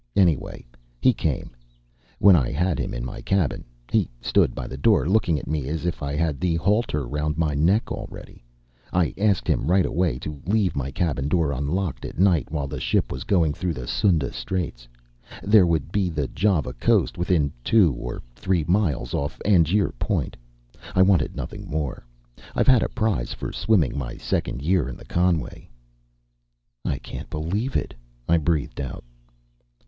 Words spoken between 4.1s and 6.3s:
stood by the door looking at me as if I